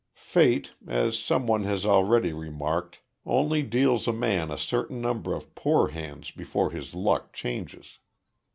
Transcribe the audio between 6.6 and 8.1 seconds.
his luck changes.